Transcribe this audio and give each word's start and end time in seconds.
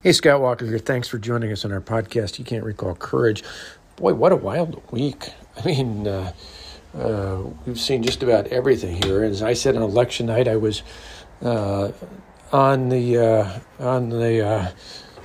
Hey, 0.00 0.12
Scott 0.12 0.40
Walker 0.40 0.64
here. 0.64 0.78
Thanks 0.78 1.08
for 1.08 1.18
joining 1.18 1.50
us 1.50 1.64
on 1.64 1.72
our 1.72 1.80
podcast. 1.80 2.38
You 2.38 2.44
can't 2.44 2.62
recall 2.62 2.94
courage. 2.94 3.42
Boy, 3.96 4.14
what 4.14 4.30
a 4.30 4.36
wild 4.36 4.80
week. 4.92 5.32
I 5.56 5.66
mean, 5.66 6.06
uh, 6.06 6.32
uh, 6.96 7.42
we've 7.66 7.80
seen 7.80 8.04
just 8.04 8.22
about 8.22 8.46
everything 8.46 9.02
here. 9.02 9.24
As 9.24 9.42
I 9.42 9.54
said 9.54 9.74
on 9.74 9.82
election 9.82 10.26
night, 10.26 10.46
I 10.46 10.54
was 10.54 10.84
uh, 11.42 11.90
on 12.52 12.90
the 12.90 13.18
uh, 13.18 13.58
on 13.80 14.10
the 14.10 14.46
uh, 14.46 14.70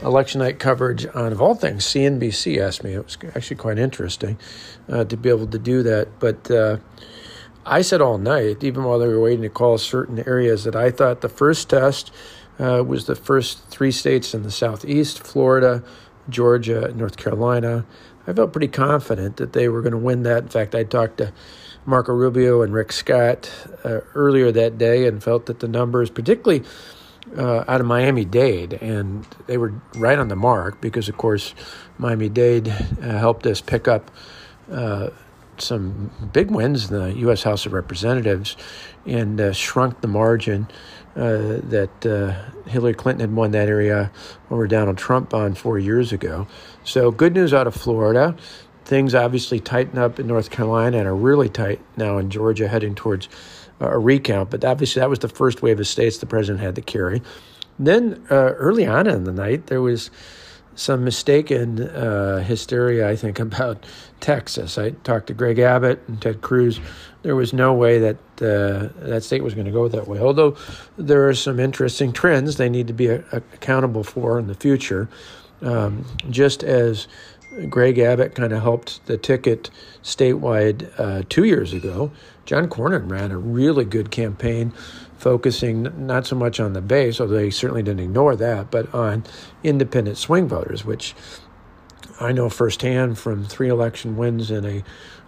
election 0.01 0.39
night 0.39 0.57
coverage 0.57 1.05
on 1.13 1.31
of 1.31 1.39
all 1.39 1.53
things. 1.53 1.85
CNBC 1.85 2.59
asked 2.59 2.83
me. 2.83 2.93
It 2.93 3.05
was 3.05 3.19
actually 3.35 3.57
quite 3.57 3.77
interesting 3.77 4.39
uh, 4.89 5.03
to 5.03 5.15
be 5.15 5.29
able 5.29 5.45
to 5.45 5.59
do 5.59 5.83
that. 5.83 6.19
But 6.19 6.81
I 7.63 7.83
said 7.83 8.01
all 8.01 8.17
night, 8.17 8.63
even 8.63 8.85
while 8.85 8.97
they 8.97 9.07
were 9.07 9.21
waiting 9.21 9.43
to 9.43 9.49
call 9.49 9.77
certain 9.77 10.27
areas, 10.27 10.63
that 10.63 10.75
I 10.75 10.89
thought 10.89 11.21
the 11.21 11.29
first 11.29 11.69
test 11.69 12.11
uh, 12.59 12.83
was 12.85 13.05
the 13.05 13.15
first 13.15 13.65
three 13.67 13.91
states 13.91 14.33
in 14.33 14.43
the 14.43 14.51
southeast 14.51 15.19
Florida, 15.19 15.83
Georgia, 16.29 16.93
North 16.95 17.17
Carolina. 17.17 17.85
I 18.25 18.33
felt 18.33 18.53
pretty 18.53 18.69
confident 18.69 19.37
that 19.37 19.53
they 19.53 19.67
were 19.67 19.81
going 19.81 19.91
to 19.91 19.97
win 19.97 20.23
that. 20.23 20.43
In 20.43 20.49
fact, 20.49 20.75
I 20.75 20.83
talked 20.83 21.17
to 21.17 21.33
Marco 21.85 22.13
Rubio 22.13 22.61
and 22.61 22.73
Rick 22.73 22.91
Scott 22.93 23.51
uh, 23.83 23.99
earlier 24.15 24.51
that 24.51 24.77
day 24.77 25.05
and 25.07 25.21
felt 25.21 25.47
that 25.47 25.59
the 25.59 25.67
numbers, 25.67 26.09
particularly 26.09 26.63
uh, 27.37 27.65
out 27.67 27.81
of 27.81 27.87
Miami 27.87 28.25
Dade, 28.25 28.73
and 28.73 29.25
they 29.47 29.57
were 29.57 29.73
right 29.95 30.17
on 30.17 30.29
the 30.29 30.35
mark 30.35 30.79
because, 30.79 31.09
of 31.09 31.17
course, 31.17 31.53
Miami 31.97 32.29
Dade 32.29 32.69
uh, 32.69 33.17
helped 33.17 33.45
us 33.45 33.59
pick 33.59 33.87
up 33.87 34.11
uh, 34.71 35.09
some 35.57 36.11
big 36.31 36.51
wins 36.51 36.89
in 36.89 36.99
the 36.99 37.13
U.S. 37.19 37.43
House 37.43 37.65
of 37.65 37.73
Representatives 37.73 38.55
and 39.05 39.39
uh, 39.39 39.53
shrunk 39.53 40.01
the 40.01 40.07
margin 40.07 40.67
uh, 41.15 41.59
that 41.69 42.05
uh, 42.05 42.69
Hillary 42.69 42.93
Clinton 42.93 43.21
had 43.21 43.35
won 43.35 43.51
that 43.51 43.67
area 43.67 44.11
over 44.49 44.67
Donald 44.67 44.97
Trump 44.97 45.33
on 45.33 45.53
four 45.53 45.77
years 45.77 46.11
ago. 46.11 46.47
So, 46.83 47.11
good 47.11 47.33
news 47.33 47.53
out 47.53 47.67
of 47.67 47.75
Florida. 47.75 48.35
Things 48.85 49.15
obviously 49.15 49.59
tighten 49.59 49.97
up 49.97 50.19
in 50.19 50.27
North 50.27 50.49
Carolina 50.49 50.97
and 50.97 51.07
are 51.07 51.15
really 51.15 51.49
tight 51.49 51.79
now 51.95 52.17
in 52.17 52.29
Georgia, 52.29 52.67
heading 52.67 52.95
towards 52.95 53.29
a 53.79 53.97
recount. 53.97 54.49
But 54.49 54.65
obviously, 54.65 54.99
that 54.99 55.09
was 55.09 55.19
the 55.19 55.29
first 55.29 55.61
wave 55.61 55.79
of 55.79 55.87
states 55.87 56.17
the 56.17 56.25
president 56.25 56.63
had 56.63 56.75
to 56.75 56.81
carry. 56.81 57.21
Then, 57.79 58.25
uh, 58.29 58.53
early 58.53 58.85
on 58.85 59.07
in 59.07 59.23
the 59.23 59.31
night, 59.31 59.67
there 59.67 59.81
was 59.81 60.11
some 60.75 61.03
mistaken 61.03 61.81
uh, 61.81 62.39
hysteria, 62.43 63.09
I 63.09 63.15
think, 63.15 63.39
about 63.47 63.85
Texas. 64.19 64.77
I 64.77 64.91
talked 64.91 65.27
to 65.27 65.33
Greg 65.33 65.59
Abbott 65.59 66.01
and 66.07 66.21
Ted 66.21 66.41
Cruz. 66.41 66.79
There 67.23 67.35
was 67.35 67.53
no 67.53 67.73
way 67.73 67.99
that 67.99 68.17
uh, 68.41 68.89
that 69.07 69.23
state 69.23 69.43
was 69.43 69.53
going 69.53 69.65
to 69.65 69.71
go 69.71 69.87
that 69.87 70.07
way. 70.07 70.19
Although 70.19 70.57
there 70.97 71.27
are 71.27 71.33
some 71.33 71.59
interesting 71.59 72.11
trends 72.11 72.57
they 72.57 72.69
need 72.69 72.87
to 72.87 72.93
be 72.93 73.07
a- 73.07 73.23
accountable 73.31 74.03
for 74.03 74.39
in 74.39 74.47
the 74.47 74.55
future. 74.55 75.09
Um, 75.61 76.05
just 76.29 76.63
as 76.63 77.07
Greg 77.69 77.97
Abbott 77.99 78.35
kind 78.35 78.51
of 78.51 78.61
helped 78.61 79.05
the 79.05 79.17
ticket 79.17 79.69
statewide 80.03 80.91
uh, 80.99 81.23
two 81.29 81.45
years 81.45 81.71
ago, 81.71 82.11
John 82.45 82.67
Cornyn 82.67 83.09
ran 83.09 83.31
a 83.31 83.37
really 83.37 83.85
good 83.85 84.11
campaign 84.11 84.73
focusing 85.23 86.05
not 86.05 86.27
so 86.27 86.35
much 86.35 86.59
on 86.59 86.73
the 86.73 86.81
base, 86.81 87.21
although 87.21 87.35
they 87.35 87.49
certainly 87.49 87.81
didn't 87.81 88.01
ignore 88.01 88.35
that, 88.35 88.69
but 88.69 88.93
on 88.93 89.23
independent 89.63 90.17
swing 90.17 90.49
voters, 90.49 90.83
which 90.83 91.15
I 92.19 92.33
know 92.33 92.49
firsthand 92.49 93.17
from 93.17 93.45
three 93.45 93.69
election 93.69 94.17
wins 94.17 94.51
in 94.51 94.65
a 94.65 94.83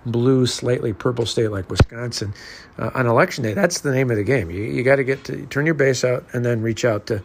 blue, 0.06 0.48
slightly 0.48 0.92
purple 0.92 1.26
state 1.26 1.48
like 1.48 1.70
Wisconsin. 1.70 2.34
Uh, 2.78 2.92
on 2.94 3.08
election 3.08 3.46
day, 3.46 3.54
that's 3.54 3.80
the 3.80 3.92
name 3.94 4.12
of 4.12 4.18
the 4.18 4.24
game. 4.26 4.52
You, 4.52 4.64
you 4.64 4.84
got 4.84 4.98
to 4.98 5.06
get 5.06 5.24
to 5.26 5.46
turn 5.46 5.66
your 5.66 5.76
base 5.76 6.04
out 6.04 6.26
and 6.34 6.44
then 6.44 6.62
reach 6.62 6.84
out 6.84 7.08
to, 7.08 7.24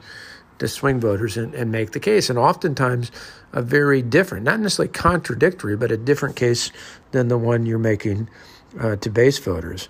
to 0.61 0.69
swing 0.69 1.01
voters 1.01 1.37
and, 1.37 1.53
and 1.57 1.73
make 1.73 1.91
the 1.91 2.01
case. 2.01 2.31
And 2.31 2.39
oftentimes, 2.39 3.11
a 3.53 3.63
very 3.63 4.01
different, 4.01 4.45
not 4.45 4.61
necessarily 4.61 4.93
contradictory, 4.93 5.77
but 5.77 5.91
a 5.91 5.97
different 5.97 6.37
case 6.37 6.71
than 7.11 7.27
the 7.27 7.37
one 7.37 7.67
you're 7.67 7.79
making 7.79 8.31
uh, 8.79 8.95
to 8.95 9.11
base 9.11 9.39
voters. 9.39 9.89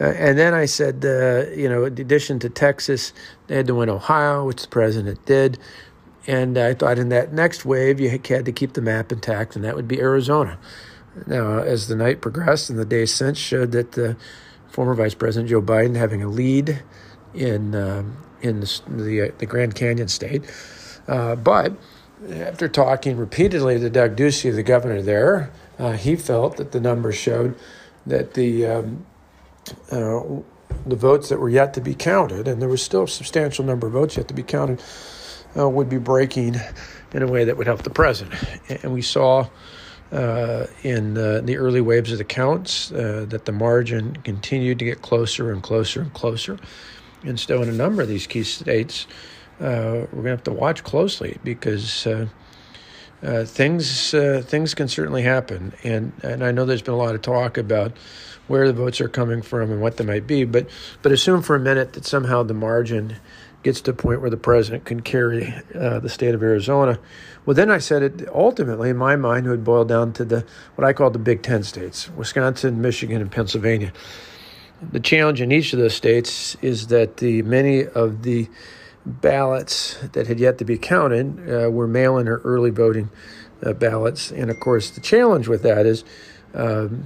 Uh, 0.00 0.04
and 0.04 0.38
then 0.38 0.54
I 0.54 0.64
said, 0.64 1.04
uh, 1.04 1.50
you 1.50 1.68
know, 1.68 1.84
in 1.84 2.00
addition 2.00 2.38
to 2.40 2.48
Texas, 2.48 3.12
they 3.48 3.56
had 3.56 3.66
to 3.66 3.74
win 3.74 3.90
Ohio, 3.90 4.46
which 4.46 4.62
the 4.62 4.68
president 4.68 5.24
did. 5.26 5.58
And 6.26 6.56
I 6.56 6.74
thought 6.74 6.98
in 6.98 7.10
that 7.10 7.32
next 7.32 7.64
wave, 7.64 8.00
you 8.00 8.08
had 8.08 8.44
to 8.44 8.52
keep 8.52 8.72
the 8.72 8.82
map 8.82 9.12
intact, 9.12 9.56
and 9.56 9.64
that 9.64 9.76
would 9.76 9.88
be 9.88 10.00
Arizona. 10.00 10.58
Now, 11.26 11.58
as 11.58 11.88
the 11.88 11.96
night 11.96 12.20
progressed 12.20 12.70
and 12.70 12.78
the 12.78 12.84
days 12.84 13.12
since 13.12 13.36
showed 13.36 13.72
that 13.72 13.92
the 13.92 14.16
former 14.68 14.94
Vice 14.94 15.14
President 15.14 15.50
Joe 15.50 15.60
Biden 15.60 15.96
having 15.96 16.22
a 16.22 16.28
lead 16.28 16.82
in 17.34 17.74
um, 17.74 18.16
in 18.40 18.60
the 18.60 18.80
the, 18.88 19.22
uh, 19.22 19.32
the, 19.38 19.46
Grand 19.46 19.74
Canyon 19.74 20.08
state, 20.08 20.44
uh, 21.08 21.34
but 21.34 21.72
after 22.30 22.68
talking 22.68 23.16
repeatedly 23.16 23.78
to 23.78 23.90
Doug 23.90 24.16
Ducey, 24.16 24.54
the 24.54 24.62
governor 24.62 25.02
there, 25.02 25.50
uh, 25.78 25.92
he 25.92 26.16
felt 26.16 26.56
that 26.58 26.72
the 26.72 26.80
numbers 26.80 27.16
showed 27.16 27.56
that 28.06 28.34
the 28.34 28.66
um, 28.66 29.06
uh, 29.90 30.20
the 30.86 30.96
votes 30.96 31.28
that 31.28 31.38
were 31.38 31.48
yet 31.48 31.74
to 31.74 31.80
be 31.80 31.94
counted, 31.94 32.48
and 32.48 32.60
there 32.60 32.68
was 32.68 32.82
still 32.82 33.04
a 33.04 33.08
substantial 33.08 33.64
number 33.64 33.86
of 33.86 33.92
votes 33.92 34.16
yet 34.16 34.28
to 34.28 34.34
be 34.34 34.42
counted, 34.42 34.82
uh, 35.56 35.68
would 35.68 35.88
be 35.88 35.98
breaking 35.98 36.56
in 37.12 37.22
a 37.22 37.26
way 37.26 37.44
that 37.44 37.56
would 37.56 37.66
help 37.66 37.82
the 37.82 37.90
president. 37.90 38.42
And 38.82 38.92
we 38.92 39.02
saw 39.02 39.48
uh, 40.12 40.66
in 40.82 41.14
the 41.14 41.56
early 41.56 41.80
waves 41.80 42.12
of 42.12 42.18
the 42.18 42.24
counts 42.24 42.92
uh, 42.92 43.26
that 43.28 43.44
the 43.44 43.52
margin 43.52 44.16
continued 44.16 44.78
to 44.78 44.84
get 44.84 45.02
closer 45.02 45.52
and 45.52 45.62
closer 45.62 46.02
and 46.02 46.12
closer. 46.12 46.58
And 47.24 47.38
so, 47.38 47.62
in 47.62 47.68
a 47.68 47.72
number 47.72 48.02
of 48.02 48.08
these 48.08 48.26
key 48.26 48.44
states, 48.44 49.06
uh, 49.60 50.06
we're 50.12 50.22
going 50.22 50.24
to 50.24 50.30
have 50.30 50.44
to 50.44 50.52
watch 50.52 50.82
closely 50.82 51.38
because 51.44 52.06
uh, 52.06 52.26
uh, 53.22 53.44
things 53.44 54.14
uh, 54.14 54.42
things 54.44 54.72
can 54.72 54.88
certainly 54.88 55.22
happen, 55.22 55.74
and 55.84 56.12
and 56.22 56.42
I 56.42 56.50
know 56.50 56.64
there's 56.64 56.80
been 56.80 56.94
a 56.94 56.98
lot 56.98 57.14
of 57.14 57.20
talk 57.20 57.58
about 57.58 57.92
where 58.50 58.66
the 58.66 58.72
votes 58.72 59.00
are 59.00 59.08
coming 59.08 59.42
from 59.42 59.70
and 59.70 59.80
what 59.80 59.96
they 59.96 60.04
might 60.04 60.26
be, 60.26 60.42
but 60.42 60.68
but 61.02 61.12
assume 61.12 61.40
for 61.40 61.54
a 61.54 61.60
minute 61.60 61.92
that 61.92 62.04
somehow 62.04 62.42
the 62.42 62.52
margin 62.52 63.16
gets 63.62 63.80
to 63.80 63.92
a 63.92 63.94
point 63.94 64.20
where 64.20 64.28
the 64.28 64.36
president 64.36 64.84
can 64.84 65.00
carry 65.00 65.54
uh, 65.72 66.00
the 66.00 66.08
state 66.08 66.34
of 66.34 66.42
Arizona. 66.42 66.98
Well, 67.46 67.54
then 67.54 67.70
I 67.70 67.78
said 67.78 68.02
it 68.02 68.28
ultimately, 68.34 68.90
in 68.90 68.96
my 68.96 69.14
mind, 69.14 69.46
would 69.46 69.62
boil 69.62 69.84
down 69.84 70.12
to 70.14 70.24
the 70.24 70.44
what 70.74 70.84
I 70.84 70.92
call 70.92 71.10
the 71.10 71.18
Big 71.20 71.42
Ten 71.42 71.62
states: 71.62 72.10
Wisconsin, 72.16 72.82
Michigan, 72.82 73.20
and 73.20 73.30
Pennsylvania. 73.30 73.92
The 74.82 74.98
challenge 74.98 75.40
in 75.40 75.52
each 75.52 75.72
of 75.72 75.78
those 75.78 75.94
states 75.94 76.56
is 76.60 76.88
that 76.88 77.18
the 77.18 77.42
many 77.42 77.86
of 77.86 78.22
the 78.22 78.48
ballots 79.06 79.96
that 80.12 80.26
had 80.26 80.40
yet 80.40 80.58
to 80.58 80.64
be 80.64 80.76
counted 80.76 81.38
uh, 81.48 81.70
were 81.70 81.86
mail 81.86 82.18
in 82.18 82.26
or 82.26 82.38
early 82.38 82.70
voting 82.70 83.10
uh, 83.64 83.74
ballots. 83.74 84.32
And 84.32 84.50
of 84.50 84.58
course, 84.58 84.90
the 84.90 85.00
challenge 85.00 85.46
with 85.46 85.62
that 85.62 85.86
is 85.86 86.02
um, 86.52 87.04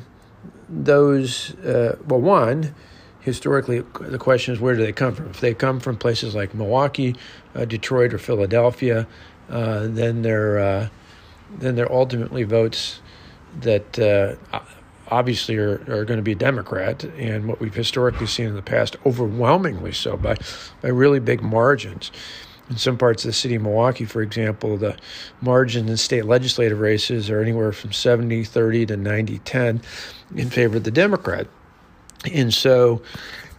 those, 0.75 1.55
uh, 1.61 1.97
well, 2.07 2.21
one, 2.21 2.75
historically, 3.21 3.81
the 4.01 4.19
question 4.19 4.55
is 4.55 4.61
where 4.61 4.75
do 4.75 4.85
they 4.85 4.93
come 4.93 5.15
from? 5.15 5.31
If 5.31 5.41
they 5.41 5.55
come 5.55 5.81
from 5.81 5.97
places 5.97 6.35
like 6.35 6.55
Milwaukee, 6.55 7.15
uh, 7.55 7.65
Detroit, 7.65 8.13
or 8.13 8.19
Philadelphia, 8.19 9.07
uh, 9.49 9.87
then 9.89 10.23
they're, 10.23 10.59
uh, 10.59 10.89
then 11.51 11.77
they're 11.77 11.93
ultimately 11.93 12.43
votes 12.43 13.01
that 13.61 13.99
obviously 15.09 15.57
are, 15.57 15.81
are 15.89 16.05
going 16.05 16.17
to 16.17 16.23
be 16.23 16.35
Democrat, 16.35 17.05
and 17.05 17.47
what 17.47 17.61
we've 17.61 17.75
historically 17.75 18.27
seen 18.27 18.47
in 18.47 18.55
the 18.55 18.63
past, 18.63 18.97
overwhelmingly 19.07 19.93
so 19.93 20.17
by, 20.17 20.37
by 20.81 20.89
really 20.89 21.21
big 21.21 21.43
margins. 21.43 22.11
In 22.71 22.79
some 22.79 22.97
parts 22.97 23.25
of 23.25 23.29
the 23.29 23.35
city 23.35 23.57
of 23.57 23.63
Milwaukee, 23.63 24.07
for 24.07 24.23
example, 24.23 24.79
the 24.79 24.97
margins 25.43 25.91
in 25.91 25.97
state 25.99 26.25
legislative 26.25 26.81
races 26.81 27.29
are 27.29 27.43
anywhere 27.43 27.73
from 27.73 27.93
70 27.93 28.45
30 28.45 28.87
to 28.87 28.97
90 28.97 29.39
10 29.39 29.83
in 30.35 30.51
favor 30.51 30.79
of 30.79 30.85
the 30.85 30.91
Democrat. 30.91 31.47
And 32.33 32.55
so 32.55 33.03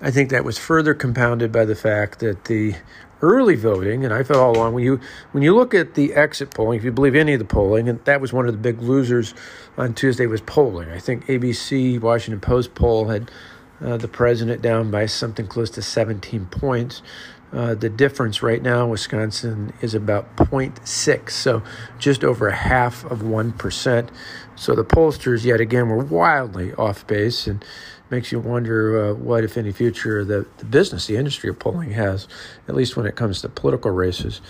I 0.02 0.12
think 0.12 0.32
that 0.32 0.44
was 0.44 0.58
further 0.58 0.94
compounded 0.94 1.52
by 1.52 1.66
the 1.66 1.76
fact 1.76 2.20
that 2.20 2.46
the 2.46 2.76
early 3.22 3.56
voting, 3.56 4.04
and 4.04 4.14
I 4.14 4.24
felt 4.24 4.40
all 4.40 4.56
along 4.56 4.74
when 4.74 4.84
you 4.84 5.00
when 5.32 5.44
you 5.44 5.56
look 5.56 5.74
at 5.74 5.96
the 5.96 6.14
exit 6.14 6.52
polling, 6.52 6.78
if 6.78 6.84
you 6.84 6.92
believe 6.92 7.16
any 7.16 7.34
of 7.34 7.40
the 7.40 7.46
polling, 7.46 7.88
and 7.88 8.04
that 8.06 8.22
was 8.22 8.34
one 8.34 8.48
of 8.48 8.54
the 8.54 8.60
big 8.60 8.82
losers 8.82 9.34
on 9.78 9.94
Tuesday 9.94 10.26
was 10.26 10.42
polling. 10.42 10.90
I 10.90 11.00
think 11.00 11.26
ABC 11.28 12.00
Washington 12.00 12.42
Post 12.42 12.76
poll 12.76 13.08
had 13.08 13.32
uh, 13.82 13.98
the 13.98 14.08
president 14.08 14.62
down 14.62 14.92
by 14.92 15.06
something 15.06 15.48
close 15.48 15.70
to 15.72 15.82
17 15.82 16.46
points. 16.48 17.02
Uh, 17.56 17.74
the 17.74 17.88
difference 17.88 18.44
right 18.44 18.62
now 18.62 18.84
in 18.84 18.90
Wisconsin 18.90 19.72
is 19.82 19.96
about 19.96 20.36
0.6, 20.36 21.30
so 21.30 21.64
just 21.98 22.22
over 22.22 22.50
a 22.50 22.56
half 22.56 23.06
of 23.06 23.20
1%. 23.20 24.10
So 24.58 24.76
the 24.76 24.84
pollsters, 24.84 25.46
yet 25.46 25.62
again, 25.62 25.88
were 25.88 26.04
wildly 26.04 26.74
off 26.74 27.08
base 27.08 27.48
and 27.48 27.64
makes 28.10 28.30
you 28.30 28.42
wonder 28.42 29.06
uh, 29.06 29.14
what, 29.14 29.46
if 29.46 29.58
any, 29.58 29.72
future 29.72 30.26
the, 30.26 30.46
the 30.58 30.66
business, 30.66 31.08
the 31.08 31.16
industry 31.16 31.50
of 31.50 31.58
polling 31.58 31.92
has, 31.92 32.28
at 32.68 32.76
least 32.76 32.98
when 32.98 33.06
it 33.06 33.16
comes 33.16 33.42
to 33.42 33.48
political 33.48 33.92
races. 33.92 34.42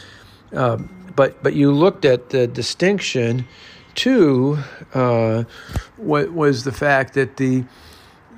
Um, 0.51 1.13
but, 1.15 1.43
but 1.43 1.53
you 1.53 1.71
looked 1.71 2.05
at 2.05 2.31
the 2.31 2.47
distinction, 2.47 3.47
too, 3.93 4.57
uh, 4.95 5.43
what 5.97 6.31
was 6.31 6.63
the 6.63 6.71
fact 6.71 7.13
that 7.13 7.37
the 7.37 7.65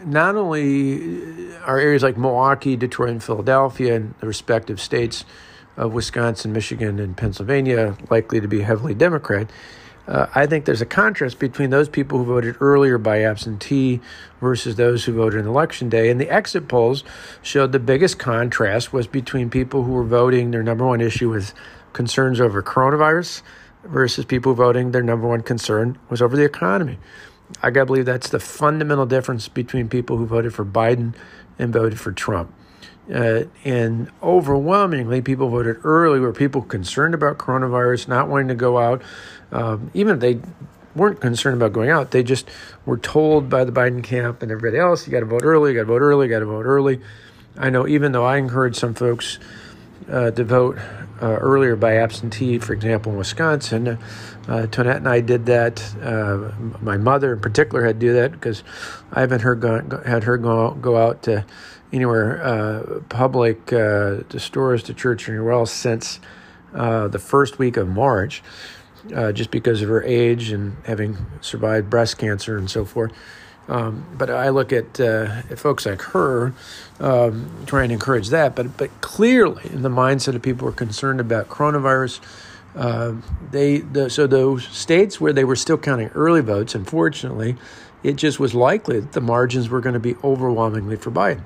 not 0.06 0.36
only 0.36 1.54
are 1.60 1.80
areas 1.80 2.04
like 2.04 2.18
Milwaukee, 2.18 2.76
Detroit, 2.76 3.10
and 3.10 3.24
Philadelphia, 3.24 3.96
and 3.96 4.14
the 4.20 4.28
respective 4.28 4.80
states, 4.80 5.26
of 5.78 5.94
Wisconsin, 5.94 6.52
Michigan, 6.52 7.00
and 7.00 7.16
Pennsylvania 7.16 7.96
likely 8.10 8.42
to 8.42 8.48
be 8.48 8.62
heavily 8.62 8.96
Democrat. 8.96 9.50
Uh, 10.08 10.26
I 10.34 10.48
think 10.48 10.66
there's 10.66 10.82
a 10.82 10.86
contrast 10.86 11.38
between 11.38 11.70
those 11.70 11.90
people 11.90 12.18
who 12.18 12.26
voted 12.26 12.56
earlier 12.62 12.98
by 12.98 13.24
absentee 13.24 14.00
versus 14.40 14.76
those 14.76 15.04
who 15.04 15.14
voted 15.14 15.42
on 15.42 15.48
election 15.48 15.90
day. 15.90 16.10
And 16.10 16.20
the 16.20 16.30
exit 16.30 16.68
polls 16.68 17.04
showed 17.42 17.74
the 17.74 17.80
biggest 17.80 18.18
contrast 18.18 18.94
was 18.94 19.06
between 19.06 19.50
people 19.50 19.84
who 19.84 19.92
were 19.92 20.06
voting, 20.06 20.52
their 20.52 20.64
number 20.64 20.86
one 20.86 21.02
issue 21.02 21.30
was 21.30 21.54
concerns 21.94 22.40
over 22.40 22.64
coronavirus 22.64 23.42
versus 23.84 24.26
people 24.26 24.54
voting, 24.54 24.92
their 24.92 25.04
number 25.04 25.28
one 25.28 25.42
concern 25.42 25.98
was 26.10 26.22
over 26.22 26.36
the 26.38 26.46
economy. 26.46 26.98
I 27.62 27.72
got 27.72 27.82
to 27.82 27.86
believe 27.86 28.06
that's 28.06 28.30
the 28.30 28.40
fundamental 28.40 29.06
difference 29.06 29.48
between 29.48 29.90
people 29.90 30.18
who 30.18 30.26
voted 30.26 30.54
for 30.54 30.66
Biden 30.66 31.16
and 31.58 31.74
voted 31.74 32.00
for 32.00 32.12
Trump. 32.12 32.54
Uh, 33.14 33.44
and 33.64 34.12
overwhelmingly, 34.22 35.22
people 35.22 35.50
voted 35.50 35.78
early 35.84 36.20
were 36.20 36.34
people 36.34 36.62
concerned 36.62 37.14
about 37.14 37.38
coronavirus, 37.38 38.08
not 38.08 38.28
wanting 38.28 38.50
to 38.50 38.56
go 38.56 38.78
out. 38.78 39.02
Um, 39.52 39.92
even 39.94 40.16
if 40.16 40.20
they 40.20 40.42
weren't 40.94 41.22
concerned 41.22 41.56
about 41.56 41.72
going 41.72 41.90
out, 41.90 42.12
they 42.12 42.22
just 42.22 42.50
were 42.86 42.98
told 42.98 43.50
by 43.50 43.64
the 43.64 43.72
Biden 43.72 44.04
camp 44.04 44.42
and 44.42 44.52
everybody 44.52 44.78
else, 44.78 45.08
you 45.08 45.12
got 45.12 45.22
to 45.22 45.26
vote 45.26 45.44
early, 45.44 45.72
you 45.72 45.78
got 45.78 45.84
to 45.84 45.88
vote 45.88 46.02
early, 46.02 46.28
you 46.28 46.34
got 46.34 46.40
to 46.40 46.46
vote 46.46 46.66
early. 46.66 47.00
I 47.58 47.70
know 47.70 47.88
even 47.88 48.12
though 48.12 48.26
I 48.26 48.38
encourage 48.38 48.76
some 48.76 48.94
folks 48.94 49.40
uh, 50.10 50.32
vote 50.44 50.78
uh, 51.22 51.26
earlier 51.26 51.76
by 51.76 51.98
absentee, 51.98 52.60
for 52.60 52.74
example, 52.74 53.12
in 53.12 53.18
Wisconsin. 53.18 53.88
Uh, 53.88 53.98
Tonette 54.68 54.98
and 54.98 55.10
I 55.10 55.20
did 55.20 55.48
that. 55.48 55.96
Uh, 56.02 56.52
my 56.82 56.98
mother, 56.98 57.34
in 57.34 57.40
particular, 57.40 57.86
had 57.86 58.00
to 58.00 58.06
do 58.08 58.14
that 58.14 58.32
because 58.32 58.64
I 59.12 59.22
haven't 59.22 59.42
go, 59.56 60.02
had 60.06 60.24
her 60.24 60.38
go 60.38 60.72
go 60.72 60.98
out 60.98 61.24
to 61.24 61.46
anywhere 61.92 62.44
uh, 62.44 63.00
public, 63.10 63.74
uh, 63.74 64.24
to 64.30 64.40
stores, 64.40 64.84
to 64.84 64.94
church, 64.94 65.28
anywhere 65.28 65.54
else 65.54 65.72
since 65.72 66.20
the 66.74 67.20
first 67.20 67.58
week 67.58 67.78
of 67.78 67.88
March, 67.88 68.44
just 69.34 69.52
because 69.52 69.82
of 69.82 69.90
her 69.90 70.04
age 70.04 70.52
and 70.52 70.78
having 70.86 71.18
survived 71.42 71.90
breast 71.90 72.18
cancer 72.18 72.58
and 72.58 72.70
so 72.70 72.86
forth. 72.86 73.12
Um, 73.68 74.06
but 74.18 74.30
I 74.30 74.50
look 74.50 74.72
at, 74.72 75.00
uh, 75.00 75.42
at 75.50 75.60
folks 75.60 75.86
like 75.86 76.02
her 76.02 76.54
um, 77.00 77.52
trying 77.66 77.90
to 77.90 77.94
encourage 77.94 78.30
that. 78.30 78.56
But 78.56 78.78
but 78.78 78.90
clearly, 79.02 79.64
in 79.72 79.82
the 79.82 79.90
mindset 79.90 80.36
of 80.36 80.42
people 80.42 80.66
who 80.66 80.74
are 80.74 80.76
concerned 80.76 81.20
about 81.20 81.50
coronavirus, 81.50 82.22
uh, 82.76 83.14
they 83.52 83.80
the, 83.80 84.10
so 84.10 84.28
those 84.28 84.68
states 84.68 85.20
where 85.20 85.34
they 85.34 85.44
were 85.44 85.56
still 85.56 85.78
counting 85.78 86.10
early 86.10 86.42
votes, 86.42 86.76
unfortunately, 86.76 87.58
it 88.04 88.16
just 88.16 88.40
was 88.40 88.56
likely 88.56 89.00
that 89.00 89.12
the 89.12 89.22
margins 89.22 89.70
were 89.70 89.82
going 89.82 89.94
to 89.94 90.00
be 90.00 90.16
overwhelmingly 90.24 90.96
for 90.96 91.12
Biden. 91.12 91.44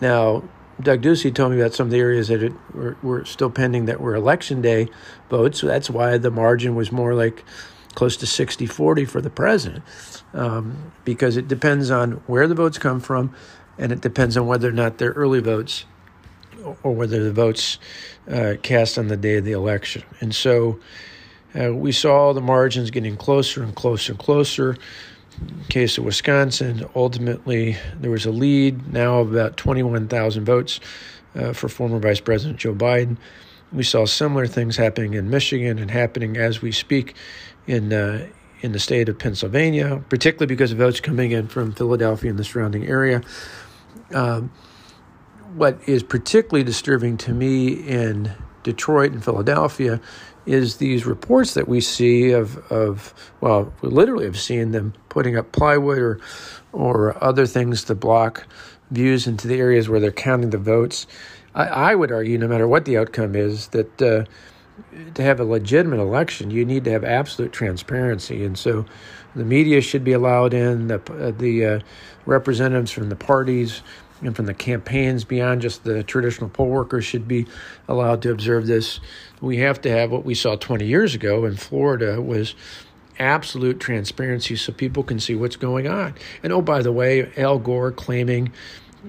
Now, 0.00 0.42
Doug 0.80 1.00
Ducey 1.00 1.34
told 1.34 1.52
me 1.52 1.60
about 1.60 1.72
some 1.72 1.86
of 1.86 1.90
the 1.90 1.98
areas 1.98 2.28
that 2.28 2.42
it, 2.42 2.52
were, 2.74 2.96
were 3.02 3.24
still 3.24 3.48
pending 3.48 3.86
that 3.86 4.00
were 4.00 4.14
election 4.14 4.60
day 4.60 4.88
votes. 5.30 5.60
So 5.60 5.66
that's 5.66 5.88
why 5.88 6.18
the 6.18 6.30
margin 6.30 6.74
was 6.74 6.92
more 6.92 7.14
like 7.14 7.44
close 7.96 8.16
to 8.18 8.26
60 8.26 8.66
40 8.66 9.04
for 9.06 9.20
the 9.20 9.30
president 9.30 9.82
um, 10.32 10.92
because 11.04 11.36
it 11.36 11.48
depends 11.48 11.90
on 11.90 12.12
where 12.28 12.46
the 12.46 12.54
votes 12.54 12.78
come 12.78 13.00
from 13.00 13.34
and 13.78 13.90
it 13.90 14.00
depends 14.00 14.36
on 14.36 14.46
whether 14.46 14.68
or 14.68 14.72
not 14.72 14.98
they're 14.98 15.12
early 15.12 15.40
votes 15.40 15.84
or 16.82 16.94
whether 16.94 17.24
the 17.24 17.32
votes 17.32 17.78
uh, 18.30 18.54
cast 18.62 18.98
on 18.98 19.08
the 19.08 19.16
day 19.16 19.36
of 19.36 19.44
the 19.44 19.52
election. 19.52 20.02
And 20.20 20.34
so 20.34 20.78
uh, 21.58 21.74
we 21.74 21.92
saw 21.92 22.32
the 22.32 22.40
margins 22.40 22.90
getting 22.90 23.16
closer 23.16 23.62
and 23.62 23.74
closer 23.74 24.12
and 24.12 24.18
closer. 24.18 24.76
In 25.40 25.64
case 25.68 25.98
of 25.98 26.04
Wisconsin, 26.04 26.86
ultimately 26.94 27.76
there 28.00 28.10
was 28.10 28.26
a 28.26 28.30
lead 28.30 28.92
now 28.92 29.20
of 29.20 29.32
about 29.32 29.56
21,000 29.56 30.44
votes 30.44 30.80
uh, 31.34 31.52
for 31.52 31.68
former 31.68 31.98
Vice 31.98 32.20
President 32.20 32.58
Joe 32.58 32.74
Biden. 32.74 33.16
We 33.72 33.82
saw 33.82 34.06
similar 34.06 34.46
things 34.46 34.76
happening 34.76 35.14
in 35.14 35.28
Michigan 35.28 35.78
and 35.78 35.90
happening 35.90 36.36
as 36.36 36.62
we 36.62 36.72
speak 36.72 37.14
in 37.66 37.92
uh, 37.92 38.26
in 38.62 38.72
the 38.72 38.78
state 38.78 39.08
of 39.08 39.18
Pennsylvania, 39.18 40.02
particularly 40.08 40.46
because 40.46 40.72
of 40.72 40.78
votes 40.78 41.00
coming 41.00 41.32
in 41.32 41.46
from 41.48 41.72
Philadelphia 41.72 42.30
and 42.30 42.38
the 42.38 42.44
surrounding 42.44 42.86
area. 42.86 43.22
Um, 44.14 44.50
what 45.54 45.78
is 45.86 46.02
particularly 46.02 46.64
disturbing 46.64 47.16
to 47.18 47.32
me 47.32 47.68
in 47.68 48.32
Detroit 48.62 49.12
and 49.12 49.24
Philadelphia 49.24 50.00
is 50.44 50.76
these 50.76 51.06
reports 51.06 51.54
that 51.54 51.68
we 51.68 51.80
see 51.80 52.30
of, 52.30 52.58
of 52.70 53.14
well, 53.40 53.72
we 53.80 53.88
literally 53.88 54.24
have 54.24 54.38
seen 54.38 54.70
them 54.72 54.94
putting 55.08 55.36
up 55.36 55.52
plywood 55.52 55.98
or, 55.98 56.20
or 56.72 57.22
other 57.22 57.46
things 57.46 57.84
to 57.84 57.94
block 57.94 58.46
views 58.90 59.26
into 59.26 59.48
the 59.48 59.58
areas 59.58 59.88
where 59.88 59.98
they're 59.98 60.12
counting 60.12 60.50
the 60.50 60.58
votes. 60.58 61.06
I, 61.54 61.66
I 61.66 61.94
would 61.94 62.12
argue, 62.12 62.38
no 62.38 62.48
matter 62.48 62.68
what 62.68 62.84
the 62.84 62.96
outcome 62.98 63.34
is, 63.34 63.68
that 63.68 64.02
uh, 64.02 64.24
to 65.14 65.22
have 65.22 65.40
a 65.40 65.44
legitimate 65.44 66.00
election, 66.00 66.50
you 66.50 66.64
need 66.64 66.84
to 66.84 66.90
have 66.90 67.04
absolute 67.04 67.52
transparency. 67.52 68.44
And 68.44 68.58
so 68.58 68.84
the 69.34 69.44
media 69.44 69.80
should 69.80 70.04
be 70.04 70.12
allowed 70.12 70.54
in, 70.54 70.88
the, 70.88 71.00
uh, 71.12 71.30
the 71.30 71.64
uh, 71.64 71.80
representatives 72.24 72.90
from 72.90 73.08
the 73.08 73.16
parties 73.16 73.82
and 74.22 74.34
from 74.34 74.46
the 74.46 74.54
campaigns 74.54 75.24
beyond 75.24 75.60
just 75.60 75.84
the 75.84 76.02
traditional 76.02 76.48
poll 76.48 76.68
workers 76.68 77.04
should 77.04 77.28
be 77.28 77.46
allowed 77.88 78.22
to 78.22 78.30
observe 78.30 78.66
this. 78.66 79.00
We 79.40 79.58
have 79.58 79.80
to 79.82 79.90
have 79.90 80.10
what 80.10 80.24
we 80.24 80.34
saw 80.34 80.56
20 80.56 80.86
years 80.86 81.14
ago 81.14 81.44
in 81.44 81.56
Florida 81.56 82.20
was 82.20 82.54
absolute 83.18 83.80
transparency 83.80 84.56
so 84.56 84.72
people 84.72 85.02
can 85.02 85.20
see 85.20 85.34
what's 85.34 85.56
going 85.56 85.86
on. 85.86 86.14
And 86.42 86.52
oh, 86.52 86.62
by 86.62 86.82
the 86.82 86.92
way, 86.92 87.32
Al 87.36 87.58
Gore 87.58 87.92
claiming 87.92 88.52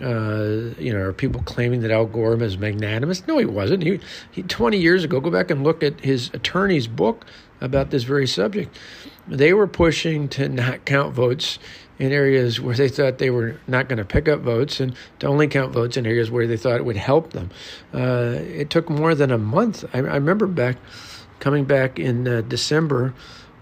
uh, 0.03 0.79
you 0.79 0.93
know, 0.93 0.99
are 0.99 1.13
people 1.13 1.41
claiming 1.43 1.81
that 1.81 1.91
Al 1.91 2.05
Gore 2.05 2.35
was 2.35 2.57
magnanimous? 2.57 3.25
No, 3.27 3.37
he 3.37 3.45
wasn't. 3.45 3.83
He, 3.83 3.99
he 4.31 4.43
20 4.43 4.77
years 4.77 5.03
ago, 5.03 5.19
go 5.19 5.29
back 5.29 5.51
and 5.51 5.63
look 5.63 5.83
at 5.83 5.99
his 6.01 6.29
attorney's 6.33 6.87
book 6.87 7.25
about 7.61 7.89
this 7.89 8.03
very 8.03 8.27
subject. 8.27 8.75
They 9.27 9.53
were 9.53 9.67
pushing 9.67 10.27
to 10.29 10.47
not 10.49 10.85
count 10.85 11.13
votes 11.13 11.59
in 11.99 12.11
areas 12.11 12.61
where 12.61 12.75
they 12.75 12.89
thought 12.89 13.17
they 13.17 13.29
were 13.29 13.59
not 13.67 13.89
going 13.89 13.97
to 13.97 14.05
pick 14.05 14.27
up 14.27 14.41
votes 14.41 14.79
and 14.79 14.95
to 15.19 15.27
only 15.27 15.47
count 15.47 15.73
votes 15.73 15.97
in 15.97 16.05
areas 16.05 16.29
where 16.29 16.45
they 16.45 16.57
thought 16.57 16.75
it 16.75 16.85
would 16.85 16.97
help 16.97 17.33
them. 17.33 17.49
Uh, 17.93 18.35
it 18.37 18.69
took 18.69 18.89
more 18.89 19.15
than 19.15 19.31
a 19.31 19.37
month. 19.37 19.83
I, 19.93 19.97
I 19.99 20.15
remember 20.15 20.45
back, 20.45 20.77
coming 21.39 21.65
back 21.65 21.99
in 21.99 22.27
uh, 22.27 22.41
December, 22.41 23.13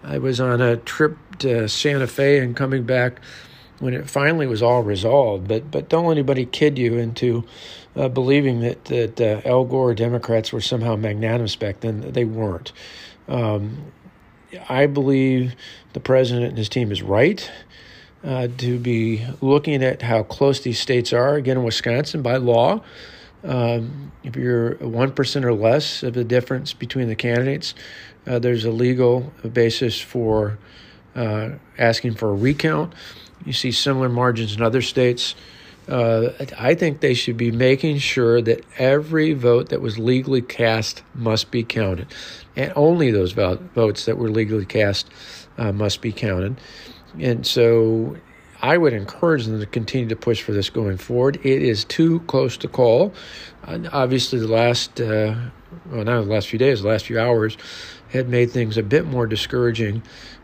I 0.03 0.17
was 0.17 0.39
on 0.39 0.61
a 0.61 0.77
trip 0.77 1.17
to 1.39 1.67
Santa 1.67 2.07
Fe 2.07 2.39
and 2.39 2.55
coming 2.55 2.83
back 2.83 3.21
when 3.79 3.93
it 3.93 4.09
finally 4.09 4.47
was 4.47 4.61
all 4.61 4.83
resolved. 4.83 5.47
But 5.47 5.71
but 5.71 5.89
don't 5.89 6.05
let 6.05 6.13
anybody 6.13 6.45
kid 6.45 6.77
you 6.77 6.97
into 6.97 7.43
uh, 7.95 8.09
believing 8.09 8.61
that 8.61 8.85
that 8.85 9.21
uh, 9.21 9.47
Al 9.47 9.65
Gore 9.65 9.93
Democrats 9.93 10.51
were 10.51 10.61
somehow 10.61 10.95
magnanimous 10.95 11.55
back 11.55 11.81
then. 11.81 12.11
They 12.11 12.25
weren't. 12.25 12.71
Um, 13.27 13.91
I 14.69 14.85
believe 14.85 15.55
the 15.93 15.99
president 15.99 16.47
and 16.47 16.57
his 16.57 16.69
team 16.69 16.91
is 16.91 17.01
right. 17.01 17.49
Uh, 18.23 18.47
to 18.57 18.79
be 18.79 19.23
looking 19.39 19.83
at 19.83 20.01
how 20.01 20.23
close 20.23 20.59
these 20.61 20.79
states 20.79 21.13
are. 21.13 21.35
Again, 21.35 21.57
in 21.57 21.63
Wisconsin, 21.63 22.23
by 22.23 22.37
law, 22.37 22.81
um, 23.43 24.11
if 24.23 24.35
you're 24.35 24.75
1% 24.75 25.43
or 25.43 25.53
less 25.53 26.01
of 26.01 26.15
the 26.15 26.23
difference 26.23 26.73
between 26.73 27.07
the 27.07 27.15
candidates, 27.15 27.75
uh, 28.25 28.39
there's 28.39 28.65
a 28.65 28.71
legal 28.71 29.31
basis 29.53 30.01
for 30.01 30.57
uh, 31.15 31.51
asking 31.77 32.15
for 32.15 32.31
a 32.31 32.33
recount. 32.33 32.93
You 33.45 33.53
see 33.53 33.71
similar 33.71 34.09
margins 34.09 34.55
in 34.55 34.61
other 34.61 34.81
states. 34.81 35.35
Uh, 35.87 36.29
I 36.57 36.73
think 36.73 36.99
they 36.99 37.13
should 37.13 37.37
be 37.37 37.51
making 37.51 37.99
sure 37.99 38.41
that 38.41 38.65
every 38.77 39.33
vote 39.33 39.69
that 39.69 39.81
was 39.81 39.99
legally 39.99 40.41
cast 40.41 41.03
must 41.13 41.51
be 41.51 41.63
counted, 41.63 42.07
and 42.55 42.73
only 42.75 43.11
those 43.11 43.33
votes 43.33 44.05
that 44.05 44.17
were 44.17 44.31
legally 44.31 44.65
cast 44.65 45.09
uh, 45.59 45.71
must 45.71 46.01
be 46.01 46.11
counted. 46.11 46.59
And 47.19 47.45
so 47.45 48.17
I 48.63 48.77
would 48.77 48.93
encourage 48.93 49.45
them 49.45 49.59
to 49.59 49.65
continue 49.67 50.09
to 50.09 50.15
push 50.15 50.41
for 50.41 50.53
this 50.53 50.71
going 50.71 50.97
forward. 50.97 51.39
It 51.43 51.61
is 51.61 51.85
too 51.85 52.21
close 52.21 52.57
to 52.57 52.67
call. 52.67 53.13
Uh, 53.63 53.79
obviously, 53.91 54.39
the 54.39 54.47
last, 54.47 54.99
uh, 54.99 55.35
well, 55.91 56.03
not 56.03 56.23
the 56.23 56.31
last 56.31 56.47
few 56.47 56.57
days, 56.57 56.81
the 56.81 56.87
last 56.87 57.05
few 57.05 57.19
hours 57.19 57.57
had 58.15 58.29
made 58.29 58.51
things 58.51 58.77
a 58.77 58.83
bit 58.83 59.05
more 59.05 59.27
discouraging 59.27 60.01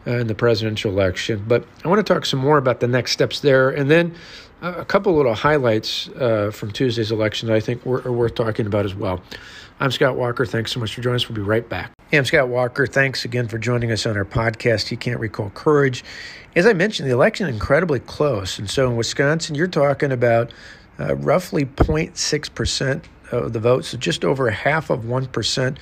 uh, 0.07 0.11
in 0.11 0.27
the 0.27 0.35
presidential 0.35 0.91
election. 0.91 1.43
But 1.47 1.65
I 1.83 1.87
want 1.87 2.05
to 2.05 2.13
talk 2.13 2.25
some 2.25 2.39
more 2.39 2.57
about 2.57 2.79
the 2.79 2.87
next 2.87 3.11
steps 3.11 3.39
there, 3.39 3.69
and 3.69 3.89
then 3.89 4.15
a 4.61 4.85
couple 4.85 5.15
little 5.15 5.33
highlights 5.33 6.07
uh, 6.09 6.51
from 6.53 6.71
Tuesday's 6.71 7.11
election 7.11 7.47
that 7.47 7.55
I 7.55 7.59
think 7.59 7.85
were, 7.85 8.01
are 8.05 8.11
worth 8.11 8.35
talking 8.35 8.67
about 8.67 8.85
as 8.85 8.93
well. 8.93 9.21
I'm 9.79 9.89
Scott 9.89 10.15
Walker. 10.15 10.45
Thanks 10.45 10.71
so 10.71 10.79
much 10.79 10.93
for 10.93 11.01
joining 11.01 11.15
us. 11.15 11.27
We'll 11.27 11.35
be 11.35 11.41
right 11.41 11.67
back. 11.67 11.91
Hey, 12.09 12.19
I'm 12.19 12.25
Scott 12.25 12.49
Walker. 12.49 12.85
Thanks 12.85 13.25
again 13.25 13.47
for 13.47 13.57
joining 13.57 13.91
us 13.91 14.05
on 14.05 14.15
our 14.15 14.25
podcast. 14.25 14.91
You 14.91 14.97
can't 14.97 15.19
recall 15.19 15.49
courage. 15.51 16.03
As 16.55 16.67
I 16.67 16.73
mentioned, 16.73 17.09
the 17.09 17.13
election 17.13 17.47
incredibly 17.47 17.99
close, 17.99 18.59
and 18.59 18.69
so 18.69 18.87
in 18.87 18.95
Wisconsin, 18.95 19.55
you're 19.55 19.67
talking 19.67 20.11
about 20.11 20.53
uh, 20.99 21.15
roughly 21.15 21.65
0.6 21.65 22.53
percent 22.53 23.07
of 23.31 23.53
the 23.53 23.59
votes, 23.59 23.89
so 23.89 23.97
just 23.97 24.25
over 24.25 24.49
half 24.49 24.89
of 24.89 25.05
one 25.05 25.27
percent. 25.27 25.77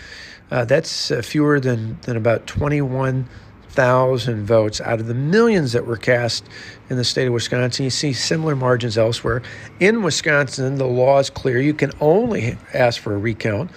Uh, 0.52 0.66
that's 0.66 1.12
uh, 1.12 1.22
fewer 1.22 1.60
than 1.60 2.00
than 2.02 2.18
about 2.18 2.48
21 2.48 3.28
thousand 3.70 4.46
votes 4.46 4.82
out 4.82 5.00
of 5.00 5.06
the 5.06 5.14
millions 5.14 5.74
that 5.74 5.86
were 5.86 5.96
cast 5.96 6.44
in 6.90 6.98
the 6.98 7.04
state 7.04 7.28
of 7.28 7.34
Wisconsin. 7.34 7.84
You 7.84 7.92
see 7.92 8.14
similar 8.14 8.56
margins 8.56 8.98
elsewhere. 8.98 9.44
In 9.80 10.02
Wisconsin, 10.02 10.76
the 10.76 10.88
law 10.88 11.20
is 11.20 11.30
clear. 11.30 11.60
You 11.60 11.76
can 11.76 11.92
only 12.02 12.58
ask 12.74 13.00
for 13.00 13.14
a 13.14 13.18
recount 13.18 13.70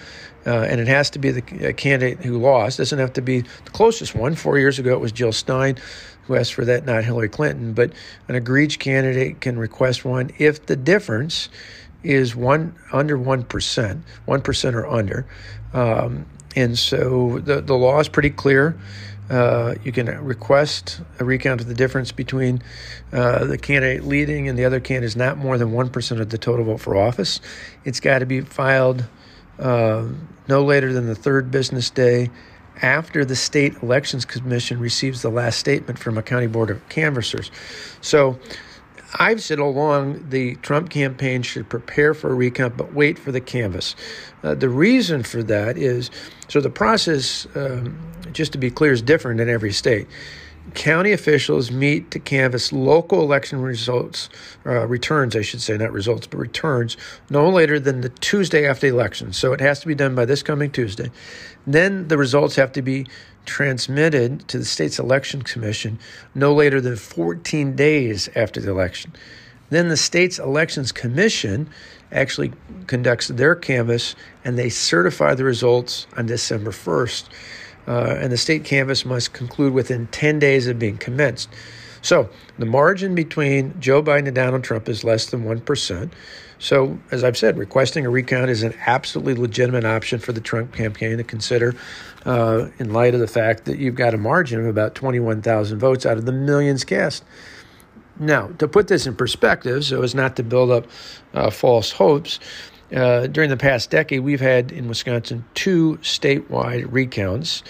uh, 0.45 0.65
and 0.69 0.81
it 0.81 0.87
has 0.87 1.09
to 1.11 1.19
be 1.19 1.31
the 1.31 1.73
candidate 1.73 2.19
who 2.19 2.37
lost. 2.37 2.79
It 2.79 2.83
doesn't 2.83 2.99
have 2.99 3.13
to 3.13 3.21
be 3.21 3.41
the 3.41 3.71
closest 3.71 4.15
one. 4.15 4.35
Four 4.35 4.57
years 4.57 4.79
ago, 4.79 4.91
it 4.93 4.99
was 4.99 5.11
Jill 5.11 5.31
Stein 5.31 5.77
who 6.25 6.35
asked 6.35 6.53
for 6.53 6.65
that, 6.65 6.85
not 6.85 7.03
Hillary 7.03 7.29
Clinton. 7.29 7.73
But 7.73 7.91
an 8.27 8.35
egregious 8.35 8.77
candidate 8.77 9.41
can 9.41 9.57
request 9.57 10.05
one 10.05 10.31
if 10.37 10.65
the 10.65 10.75
difference 10.75 11.49
is 12.03 12.35
one 12.35 12.75
under 12.91 13.17
one 13.17 13.43
percent, 13.43 14.03
one 14.25 14.41
percent 14.41 14.75
or 14.75 14.87
under. 14.87 15.25
Um, 15.73 16.25
and 16.55 16.77
so 16.77 17.39
the 17.39 17.61
the 17.61 17.75
law 17.75 17.99
is 17.99 18.07
pretty 18.07 18.29
clear. 18.29 18.77
Uh, 19.29 19.75
you 19.83 19.91
can 19.91 20.07
request 20.23 21.01
a 21.19 21.25
recount 21.25 21.61
of 21.61 21.67
the 21.67 21.73
difference 21.73 22.11
between 22.11 22.61
uh, 23.13 23.45
the 23.45 23.57
candidate 23.57 24.03
leading 24.03 24.49
and 24.49 24.59
the 24.59 24.65
other 24.65 24.81
candidate 24.81 25.07
is 25.07 25.15
not 25.15 25.37
more 25.37 25.57
than 25.57 25.71
1% 25.71 26.19
of 26.19 26.29
the 26.29 26.37
total 26.37 26.65
vote 26.65 26.81
for 26.81 26.97
office. 26.97 27.39
It's 27.85 28.01
got 28.01 28.19
to 28.19 28.25
be 28.25 28.41
filed 28.41 29.05
uh, 29.59 30.07
no 30.49 30.63
later 30.63 30.91
than 30.91 31.07
the 31.07 31.15
third 31.15 31.51
business 31.51 31.89
day 31.89 32.29
after 32.81 33.23
the 33.23 33.35
state 33.35 33.81
elections 33.81 34.25
commission 34.25 34.79
receives 34.79 35.21
the 35.21 35.29
last 35.29 35.59
statement 35.59 35.99
from 35.99 36.17
a 36.17 36.23
county 36.23 36.47
board 36.47 36.69
of 36.69 36.87
canvassers. 36.89 37.51
So 38.01 38.39
I've 39.19 39.43
said 39.43 39.59
along 39.59 40.29
the 40.29 40.55
Trump 40.55 40.89
campaign 40.89 41.43
should 41.43 41.69
prepare 41.69 42.13
for 42.13 42.31
a 42.31 42.33
recount 42.33 42.75
but 42.75 42.93
wait 42.93 43.19
for 43.19 43.31
the 43.31 43.41
canvass. 43.41 43.95
Uh, 44.43 44.55
the 44.55 44.69
reason 44.69 45.23
for 45.23 45.43
that 45.43 45.77
is 45.77 46.09
so 46.47 46.59
the 46.59 46.69
process, 46.69 47.47
um, 47.55 47.97
just 48.31 48.51
to 48.53 48.57
be 48.57 48.71
clear, 48.71 48.91
is 48.91 49.01
different 49.01 49.39
in 49.39 49.49
every 49.49 49.71
state 49.71 50.07
county 50.73 51.11
officials 51.11 51.71
meet 51.71 52.09
to 52.11 52.19
canvass 52.19 52.71
local 52.71 53.21
election 53.21 53.61
results, 53.61 54.29
uh, 54.65 54.87
returns, 54.87 55.35
I 55.35 55.41
should 55.41 55.61
say, 55.61 55.77
not 55.77 55.91
results, 55.91 56.27
but 56.27 56.37
returns, 56.37 56.97
no 57.29 57.49
later 57.49 57.79
than 57.79 58.01
the 58.01 58.09
Tuesday 58.09 58.67
after 58.67 58.89
the 58.89 58.93
election. 58.93 59.33
So 59.33 59.53
it 59.53 59.59
has 59.59 59.79
to 59.81 59.87
be 59.87 59.95
done 59.95 60.15
by 60.15 60.25
this 60.25 60.41
coming 60.41 60.71
Tuesday. 60.71 61.11
Then 61.67 62.07
the 62.07 62.17
results 62.17 62.55
have 62.55 62.71
to 62.73 62.81
be 62.81 63.07
transmitted 63.45 64.47
to 64.47 64.57
the 64.57 64.65
state's 64.65 64.99
election 64.99 65.41
commission 65.41 65.99
no 66.33 66.53
later 66.53 66.79
than 66.79 66.95
14 66.95 67.75
days 67.75 68.29
after 68.35 68.61
the 68.61 68.71
election. 68.71 69.13
Then 69.69 69.89
the 69.89 69.97
state's 69.97 70.39
elections 70.39 70.91
commission 70.91 71.69
actually 72.11 72.53
conducts 72.87 73.27
their 73.27 73.55
canvass 73.55 74.15
and 74.45 74.57
they 74.57 74.69
certify 74.69 75.33
the 75.33 75.43
results 75.43 76.07
on 76.15 76.25
December 76.25 76.71
1st 76.71 77.27
uh, 77.87 78.17
and 78.19 78.31
the 78.31 78.37
state 78.37 78.63
canvass 78.63 79.05
must 79.05 79.33
conclude 79.33 79.73
within 79.73 80.07
10 80.07 80.39
days 80.39 80.67
of 80.67 80.79
being 80.79 80.97
commenced. 80.97 81.49
So 82.01 82.29
the 82.59 82.65
margin 82.65 83.15
between 83.15 83.79
Joe 83.79 84.03
Biden 84.03 84.27
and 84.27 84.35
Donald 84.35 84.63
Trump 84.63 84.89
is 84.89 85.03
less 85.03 85.27
than 85.27 85.45
1%. 85.45 86.11
So, 86.59 86.97
as 87.11 87.25
I've 87.25 87.35
said, 87.35 87.57
requesting 87.57 88.05
a 88.05 88.09
recount 88.09 88.49
is 88.49 88.63
an 88.63 88.73
absolutely 88.85 89.33
legitimate 89.35 89.83
option 89.83 90.19
for 90.19 90.31
the 90.31 90.39
Trump 90.39 90.73
campaign 90.73 91.17
to 91.17 91.23
consider 91.23 91.75
uh, 92.25 92.67
in 92.79 92.93
light 92.93 93.13
of 93.13 93.19
the 93.19 93.27
fact 93.27 93.65
that 93.65 93.79
you've 93.79 93.95
got 93.95 94.13
a 94.13 94.17
margin 94.17 94.61
of 94.61 94.67
about 94.67 94.95
21,000 94.95 95.77
votes 95.77 96.05
out 96.05 96.17
of 96.17 96.25
the 96.25 96.31
millions 96.31 96.85
cast. 96.85 97.25
Now, 98.17 98.47
to 98.59 98.67
put 98.67 98.87
this 98.87 99.07
in 99.07 99.15
perspective, 99.15 99.83
so 99.83 100.03
as 100.03 100.15
not 100.15 100.35
to 100.37 100.43
build 100.43 100.71
up 100.71 100.87
uh, 101.33 101.49
false 101.49 101.91
hopes, 101.91 102.39
uh, 102.93 103.27
during 103.27 103.49
the 103.49 103.57
past 103.57 103.89
decade, 103.89 104.21
we've 104.21 104.41
had 104.41 104.71
in 104.71 104.87
Wisconsin 104.87 105.45
two 105.53 105.97
statewide 106.01 106.87
recounts. 106.91 107.63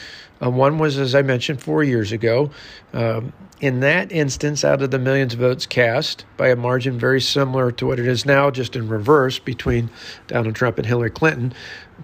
Uh, 0.44 0.50
one 0.50 0.78
was, 0.78 0.98
as 0.98 1.16
I 1.16 1.22
mentioned, 1.22 1.62
four 1.62 1.84
years 1.84 2.12
ago. 2.12 2.52
Um, 2.94 3.32
in 3.62 3.80
that 3.80 4.12
instance, 4.12 4.66
out 4.66 4.82
of 4.82 4.92
the 4.92 5.00
millions 5.00 5.34
of 5.34 5.40
votes 5.40 5.66
cast 5.66 6.26
by 6.36 6.50
a 6.50 6.56
margin 6.56 7.00
very 7.00 7.22
similar 7.22 7.72
to 7.72 7.88
what 7.88 8.00
it 8.00 8.06
is 8.06 8.26
now, 8.26 8.52
just 8.52 8.76
in 8.76 8.90
reverse 8.90 9.40
between 9.40 9.90
Donald 10.28 10.56
Trump 10.56 10.78
and 10.78 10.86
Hillary 10.86 11.12
Clinton, 11.12 11.54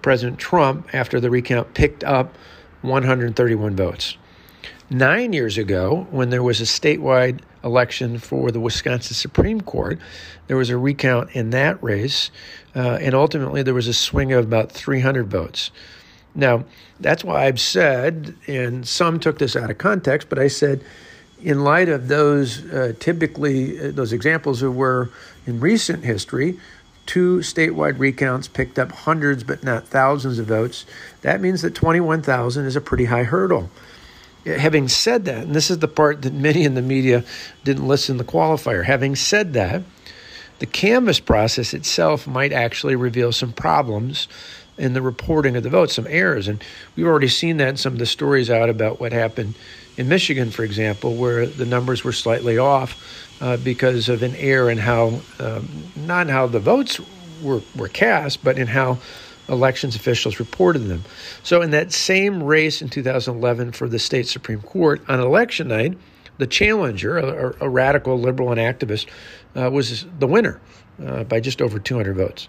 President 0.00 0.38
Trump, 0.38 0.88
after 0.94 1.20
the 1.20 1.28
recount, 1.28 1.74
picked 1.74 2.02
up 2.04 2.34
131 2.80 3.76
votes. 3.76 4.16
Nine 4.92 5.32
years 5.32 5.56
ago, 5.56 6.08
when 6.10 6.30
there 6.30 6.42
was 6.42 6.60
a 6.60 6.64
statewide 6.64 7.42
election 7.62 8.18
for 8.18 8.50
the 8.50 8.58
Wisconsin 8.58 9.14
Supreme 9.14 9.60
Court, 9.60 10.00
there 10.48 10.56
was 10.56 10.68
a 10.68 10.76
recount 10.76 11.30
in 11.30 11.50
that 11.50 11.80
race, 11.80 12.32
uh, 12.74 12.98
and 13.00 13.14
ultimately 13.14 13.62
there 13.62 13.72
was 13.72 13.86
a 13.86 13.94
swing 13.94 14.32
of 14.32 14.44
about 14.44 14.72
300 14.72 15.30
votes. 15.30 15.70
Now, 16.34 16.64
that's 16.98 17.22
why 17.22 17.46
I've 17.46 17.60
said, 17.60 18.34
and 18.48 18.86
some 18.86 19.20
took 19.20 19.38
this 19.38 19.54
out 19.54 19.70
of 19.70 19.78
context, 19.78 20.28
but 20.28 20.40
I 20.40 20.48
said, 20.48 20.82
in 21.40 21.62
light 21.62 21.88
of 21.88 22.08
those 22.08 22.64
uh, 22.72 22.92
typically, 22.98 23.78
uh, 23.78 23.92
those 23.92 24.12
examples 24.12 24.60
of 24.60 24.74
where 24.74 25.08
in 25.46 25.60
recent 25.60 26.02
history, 26.02 26.58
two 27.06 27.38
statewide 27.38 28.00
recounts 28.00 28.48
picked 28.48 28.76
up 28.76 28.90
hundreds 28.90 29.44
but 29.44 29.62
not 29.62 29.86
thousands 29.86 30.40
of 30.40 30.46
votes, 30.46 30.84
that 31.22 31.40
means 31.40 31.62
that 31.62 31.76
21,000 31.76 32.66
is 32.66 32.74
a 32.74 32.80
pretty 32.80 33.04
high 33.04 33.22
hurdle 33.22 33.70
having 34.46 34.88
said 34.88 35.24
that, 35.26 35.44
and 35.44 35.54
this 35.54 35.70
is 35.70 35.78
the 35.78 35.88
part 35.88 36.22
that 36.22 36.32
many 36.32 36.64
in 36.64 36.74
the 36.74 36.82
media 36.82 37.24
didn't 37.64 37.86
listen 37.86 38.18
to 38.18 38.24
the 38.24 38.30
qualifier, 38.30 38.84
having 38.84 39.16
said 39.16 39.52
that, 39.54 39.82
the 40.58 40.66
canvass 40.66 41.20
process 41.20 41.72
itself 41.72 42.26
might 42.26 42.52
actually 42.52 42.94
reveal 42.94 43.32
some 43.32 43.52
problems 43.52 44.28
in 44.76 44.94
the 44.94 45.02
reporting 45.02 45.56
of 45.56 45.62
the 45.62 45.70
vote, 45.70 45.90
some 45.90 46.06
errors. 46.08 46.48
And 46.48 46.62
we've 46.96 47.06
already 47.06 47.28
seen 47.28 47.58
that 47.58 47.68
in 47.68 47.76
some 47.76 47.94
of 47.94 47.98
the 47.98 48.06
stories 48.06 48.50
out 48.50 48.70
about 48.70 49.00
what 49.00 49.12
happened 49.12 49.54
in 49.96 50.08
Michigan, 50.08 50.50
for 50.50 50.64
example, 50.64 51.14
where 51.14 51.46
the 51.46 51.66
numbers 51.66 52.04
were 52.04 52.12
slightly 52.12 52.56
off 52.56 53.36
uh, 53.40 53.56
because 53.58 54.08
of 54.08 54.22
an 54.22 54.34
error 54.36 54.70
in 54.70 54.78
how, 54.78 55.20
um, 55.38 55.68
not 55.96 56.26
in 56.26 56.32
how 56.32 56.46
the 56.46 56.60
votes 56.60 57.00
were, 57.42 57.60
were 57.76 57.88
cast, 57.88 58.42
but 58.42 58.58
in 58.58 58.66
how 58.66 58.98
elections 59.50 59.96
officials 59.96 60.38
reported 60.38 60.80
them. 60.80 61.04
So, 61.42 61.60
in 61.62 61.70
that 61.72 61.92
same 61.92 62.42
race 62.42 62.80
in 62.80 62.88
2011 62.88 63.72
for 63.72 63.88
the 63.88 63.98
state 63.98 64.26
Supreme 64.26 64.62
Court, 64.62 65.02
on 65.08 65.20
election 65.20 65.68
night, 65.68 65.98
the 66.38 66.46
challenger, 66.46 67.18
a, 67.18 67.54
a 67.60 67.68
radical 67.68 68.18
liberal 68.18 68.50
and 68.50 68.60
activist, 68.60 69.06
uh, 69.54 69.70
was 69.70 70.06
the 70.18 70.26
winner 70.26 70.60
uh, 71.04 71.24
by 71.24 71.40
just 71.40 71.60
over 71.60 71.78
200 71.78 72.16
votes. 72.16 72.48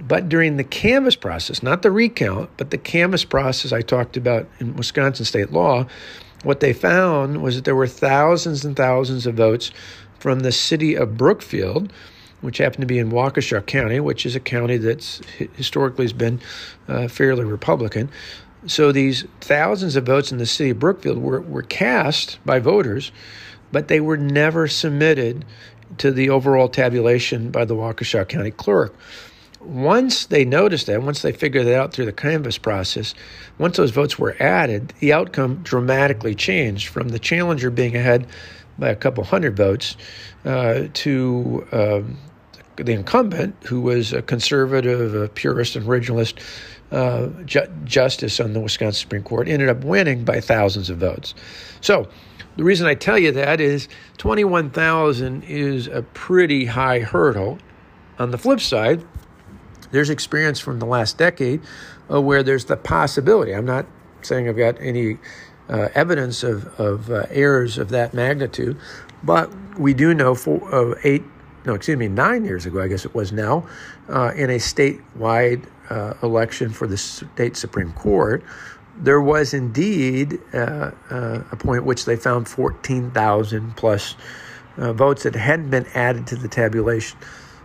But 0.00 0.28
during 0.28 0.56
the 0.56 0.64
canvass 0.64 1.16
process, 1.16 1.62
not 1.62 1.82
the 1.82 1.90
recount, 1.90 2.50
but 2.56 2.70
the 2.70 2.78
canvass 2.78 3.24
process 3.24 3.72
I 3.72 3.82
talked 3.82 4.16
about 4.16 4.48
in 4.58 4.76
Wisconsin 4.76 5.26
state 5.26 5.52
law, 5.52 5.86
what 6.42 6.60
they 6.60 6.72
found 6.72 7.42
was 7.42 7.56
that 7.56 7.64
there 7.64 7.76
were 7.76 7.86
thousands 7.86 8.64
and 8.64 8.74
thousands 8.74 9.26
of 9.26 9.34
votes 9.34 9.70
from 10.18 10.40
the 10.40 10.52
city 10.52 10.94
of 10.94 11.16
Brookfield 11.16 11.92
which 12.40 12.58
happened 12.58 12.82
to 12.82 12.86
be 12.86 12.98
in 12.98 13.10
Waukesha 13.10 13.64
County, 13.66 14.00
which 14.00 14.24
is 14.24 14.34
a 14.34 14.40
county 14.40 14.76
that's 14.76 15.20
historically 15.54 16.04
has 16.04 16.12
been 16.12 16.40
uh, 16.88 17.08
fairly 17.08 17.44
Republican. 17.44 18.10
So 18.66 18.92
these 18.92 19.24
thousands 19.40 19.96
of 19.96 20.04
votes 20.04 20.32
in 20.32 20.38
the 20.38 20.46
city 20.46 20.70
of 20.70 20.78
Brookfield 20.78 21.18
were, 21.18 21.40
were 21.40 21.62
cast 21.62 22.38
by 22.44 22.58
voters, 22.58 23.10
but 23.72 23.88
they 23.88 24.00
were 24.00 24.16
never 24.16 24.68
submitted 24.68 25.44
to 25.98 26.10
the 26.10 26.30
overall 26.30 26.68
tabulation 26.68 27.50
by 27.50 27.64
the 27.64 27.74
Waukesha 27.74 28.28
County 28.28 28.50
clerk. 28.50 28.94
Once 29.60 30.26
they 30.26 30.44
noticed 30.44 30.86
that, 30.86 31.02
once 31.02 31.20
they 31.20 31.32
figured 31.32 31.66
that 31.66 31.74
out 31.74 31.92
through 31.92 32.06
the 32.06 32.12
canvass 32.12 32.56
process, 32.56 33.14
once 33.58 33.76
those 33.76 33.90
votes 33.90 34.18
were 34.18 34.34
added, 34.40 34.94
the 35.00 35.12
outcome 35.12 35.56
dramatically 35.62 36.34
changed 36.34 36.88
from 36.88 37.10
the 37.10 37.18
challenger 37.18 37.70
being 37.70 37.94
ahead 37.94 38.26
by 38.78 38.88
a 38.88 38.96
couple 38.96 39.22
hundred 39.22 39.56
votes 39.56 39.96
uh, 40.46 40.84
to 40.94 41.66
um, 41.72 42.16
the 42.84 42.92
incumbent, 42.92 43.56
who 43.64 43.80
was 43.80 44.12
a 44.12 44.22
conservative, 44.22 45.14
a 45.14 45.28
purist, 45.28 45.76
and 45.76 45.86
originalist 45.86 46.40
uh, 46.92 47.28
ju- 47.44 47.66
justice 47.84 48.40
on 48.40 48.52
the 48.52 48.60
Wisconsin 48.60 49.00
Supreme 49.00 49.22
Court, 49.22 49.48
ended 49.48 49.68
up 49.68 49.84
winning 49.84 50.24
by 50.24 50.40
thousands 50.40 50.90
of 50.90 50.98
votes. 50.98 51.34
So, 51.80 52.08
the 52.56 52.64
reason 52.64 52.86
I 52.86 52.94
tell 52.94 53.18
you 53.18 53.32
that 53.32 53.60
is 53.60 53.88
21,000 54.18 55.44
is 55.44 55.86
a 55.86 56.02
pretty 56.02 56.66
high 56.66 57.00
hurdle. 57.00 57.58
On 58.18 58.32
the 58.32 58.38
flip 58.38 58.60
side, 58.60 59.04
there's 59.92 60.10
experience 60.10 60.60
from 60.60 60.78
the 60.78 60.86
last 60.86 61.16
decade 61.16 61.60
uh, 62.10 62.20
where 62.20 62.42
there's 62.42 62.66
the 62.66 62.76
possibility. 62.76 63.54
I'm 63.54 63.64
not 63.64 63.86
saying 64.22 64.48
I've 64.48 64.56
got 64.56 64.80
any 64.80 65.18
uh, 65.68 65.88
evidence 65.94 66.42
of, 66.42 66.66
of 66.80 67.10
uh, 67.10 67.26
errors 67.30 67.78
of 67.78 67.90
that 67.90 68.12
magnitude, 68.12 68.76
but 69.22 69.50
we 69.78 69.94
do 69.94 70.12
know 70.12 70.34
for 70.34 70.74
uh, 70.74 70.98
eight 71.04 71.22
no, 71.64 71.74
excuse 71.74 71.98
me, 71.98 72.08
nine 72.08 72.44
years 72.44 72.66
ago, 72.66 72.80
I 72.80 72.88
guess 72.88 73.04
it 73.04 73.14
was 73.14 73.32
now, 73.32 73.66
uh, 74.08 74.32
in 74.34 74.50
a 74.50 74.56
statewide 74.56 75.66
uh, 75.90 76.14
election 76.22 76.70
for 76.70 76.86
the 76.86 76.96
state 76.96 77.56
Supreme 77.56 77.92
Court, 77.92 78.42
there 78.96 79.20
was 79.20 79.54
indeed 79.54 80.38
uh, 80.52 80.90
uh 81.10 81.42
a 81.52 81.56
point 81.56 81.84
which 81.84 82.04
they 82.04 82.16
found 82.16 82.48
14,000 82.48 83.76
plus 83.76 84.14
uh, 84.76 84.92
votes 84.92 85.22
that 85.22 85.34
hadn't 85.34 85.70
been 85.70 85.86
added 85.94 86.26
to 86.28 86.36
the 86.36 86.48
tabulation. 86.48 87.18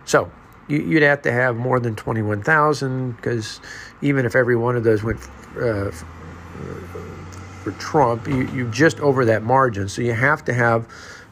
So 0.04 0.30
you, 0.68 0.94
would 0.94 1.02
have 1.02 1.22
to 1.22 1.32
have 1.32 1.56
more 1.56 1.80
than 1.80 1.94
21,000 1.94 3.12
because 3.16 3.60
even 4.02 4.24
if 4.26 4.34
every 4.34 4.56
one 4.56 4.76
of 4.76 4.84
those 4.84 5.02
went 5.02 5.20
uh, 5.60 5.90
for 7.62 7.72
Trump, 7.72 8.26
you, 8.28 8.46
you 8.48 8.68
just 8.70 9.00
over 9.00 9.24
that 9.24 9.42
margin. 9.42 9.88
So 9.88 10.02
you 10.02 10.12
have 10.12 10.44
to 10.46 10.54
have 10.54 10.86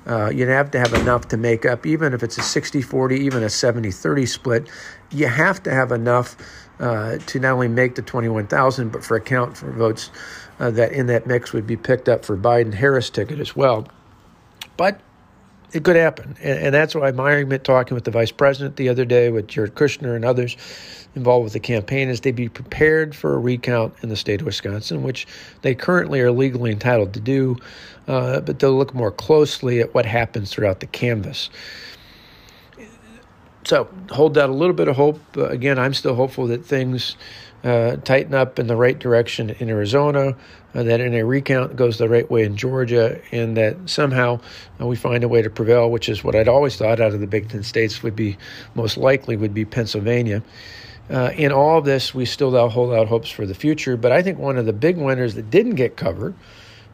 Uh, 0.07 0.29
you 0.29 0.47
have 0.47 0.71
to 0.73 0.79
have 0.79 0.93
enough 0.95 1.29
to 1.29 1.37
make 1.37 1.65
up, 1.65 1.87
even 1.87 2.13
if 2.13 2.23
it's 2.23 2.37
a 2.37 2.43
60 2.43 2.83
40, 2.83 3.17
even 3.17 3.43
a 3.43 3.49
70 3.49 3.91
30 3.91 4.27
split. 4.27 4.69
You 5.11 5.29
have 5.29 5.63
to 5.63 5.71
have 5.71 5.93
enough 5.93 6.37
uh, 6.79 7.19
to 7.19 7.41
not 7.41 7.53
only 7.53 7.69
make 7.69 7.95
the 7.95 8.03
21,000, 8.03 8.91
but 8.91 9.05
for 9.05 9.17
account 9.17 9.57
for 9.57 9.71
votes 9.71 10.11
uh, 10.61 10.71
that 10.73 10.93
in 10.93 11.07
that 11.07 11.27
mix 11.27 11.53
would 11.53 11.67
be 11.67 11.77
picked 11.77 12.09
up 12.09 12.25
for 12.25 12.37
Biden 12.37 12.75
Harris 12.75 13.11
ticket 13.11 13.41
as 13.41 13.57
well. 13.57 13.89
But 14.77 15.01
it 15.75 15.83
could 15.83 15.97
happen. 15.97 16.37
And, 16.41 16.67
and, 16.67 16.75
that's 16.75 16.95
why 16.95 17.11
my 17.11 17.25
argument 17.25 17.65
talking 17.65 17.95
with 17.95 18.05
the 18.05 18.11
vice 18.11 18.31
president 18.31 18.77
the 18.77 18.89
other 18.89 19.05
day, 19.05 19.31
with 19.31 19.49
Jared 19.49 19.75
Kushner 19.75 20.15
and 20.15 20.25
others 20.25 20.57
involved 21.17 21.45
with 21.45 21.53
the 21.53 21.61
campaign, 21.61 22.09
is 22.09 22.21
they 22.21 22.31
be 22.31 22.49
prepared 22.49 23.15
for 23.15 23.35
a 23.35 23.39
recount 23.39 23.93
in 24.03 24.09
the 24.09 24.17
state 24.17 24.41
of 24.41 24.47
Wisconsin, 24.47 25.03
which 25.03 25.27
they 25.63 25.75
currently 25.75 26.21
are 26.21 26.31
legally 26.31 26.71
entitled 26.71 27.13
to 27.15 27.21
do, 27.21 27.57
uh, 28.07 28.41
but 28.41 28.61
they'll 28.61 28.77
look 28.77 28.95
more 28.95 29.11
closely 29.11 29.81
at 29.81 29.93
what 29.95 30.07
happens 30.07 30.51
throughout 30.51 30.79
the 30.81 30.87
canvass. 30.87 31.51
So 33.65 33.89
hold 34.11 34.39
out 34.39 34.51
a 34.51 34.53
little 34.53 34.75
bit 34.75 34.89
of 34.89 34.97
hope. 34.97 35.21
Uh, 35.37 35.47
again, 35.47 35.79
I'm 35.79 35.95
still 35.95 36.15
hopeful 36.15 36.47
that 36.49 36.65
things 36.65 37.17
uh, 37.65 37.97
tighten 37.97 38.35
up 38.35 38.59
in 38.59 38.67
the 38.67 38.77
right 38.77 38.99
direction 38.99 39.51
in 39.59 39.71
Arizona, 39.71 40.37
uh, 40.75 40.83
that 40.83 41.01
in 41.01 41.15
a 41.15 41.25
recount 41.25 41.77
goes 41.77 41.99
the 41.99 42.09
right 42.09 42.31
way 42.31 42.45
in 42.45 42.57
Georgia, 42.57 43.21
and 43.33 43.57
that 43.57 43.77
somehow 43.87 44.39
uh, 44.81 44.87
we 44.87 44.97
find 44.97 45.25
a 45.25 45.29
way 45.29 45.41
to 45.41 45.51
prevail, 45.51 45.91
which 45.91 46.09
is 46.09 46.23
what 46.23 46.35
I'd 46.35 46.49
always 46.49 46.77
thought 46.77 47.01
out 47.01 47.15
of 47.15 47.21
the 47.21 47.27
Big 47.27 47.49
Ten 47.49 47.63
states 47.63 48.03
would 48.03 48.15
be 48.15 48.37
most 48.75 48.97
likely 48.99 49.37
would 49.37 49.55
be 49.55 49.65
Pennsylvania. 49.65 50.43
Uh, 51.11 51.31
in 51.37 51.53
all 51.53 51.79
of 51.79 51.85
this, 51.85 52.15
we 52.15 52.25
still 52.25 52.69
hold 52.69 52.95
out 52.95 53.09
hopes 53.09 53.31
for 53.31 53.47
the 53.47 53.55
future, 53.55 53.97
but 53.97 54.13
I 54.13 54.23
think 54.23 54.39
one 54.39 54.57
of 54.59 54.67
the 54.67 54.73
big 54.73 54.97
winners 54.97 55.35
that 55.35 55.51
didn't 55.51 55.75
get 55.75 55.97
covered, 55.97 56.35